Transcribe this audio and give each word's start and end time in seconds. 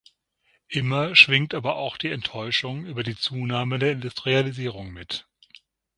Immer 0.69 1.15
schwingt 1.15 1.53
aber 1.53 1.75
auch 1.75 1.95
die 1.95 2.09
Enttäuschung 2.09 2.87
über 2.87 3.03
die 3.03 3.15
Zunahme 3.15 3.77
der 3.77 3.91
Industrialisierung 3.91 4.91
mit. 4.91 5.27